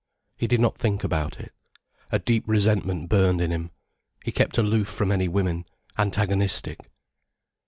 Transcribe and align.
He 0.35 0.47
did 0.47 0.59
not 0.59 0.75
think 0.79 1.03
about 1.03 1.39
it. 1.39 1.51
A 2.11 2.17
deep 2.17 2.43
resentment 2.47 3.07
burned 3.07 3.39
in 3.39 3.51
him. 3.51 3.69
He 4.25 4.31
kept 4.31 4.57
aloof 4.57 4.87
from 4.87 5.11
any 5.11 5.27
women, 5.27 5.63
antagonistic. 5.95 6.79